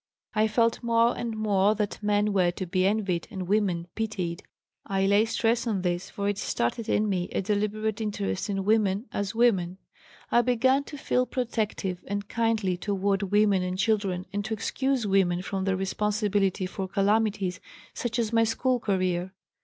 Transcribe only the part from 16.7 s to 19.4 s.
calamities such as my school career.